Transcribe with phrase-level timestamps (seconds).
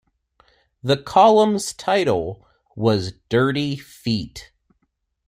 [0.81, 2.43] The column's title
[2.75, 4.51] was Dirty Feet.